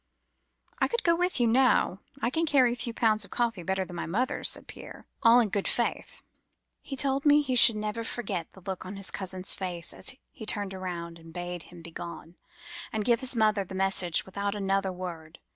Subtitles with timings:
[0.79, 1.99] "'I could go with you now.
[2.23, 5.39] I can carry a few pounds of coffee better than my mother,' said Pierre, all
[5.39, 6.23] in good faith.
[6.81, 10.45] He told me he should never forget the look on his cousin's face, as he
[10.47, 12.35] turned round, and bade him begone,
[12.91, 15.37] and give his mother the message without another word.